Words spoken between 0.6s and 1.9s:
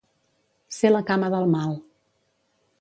Ser la cama del mal.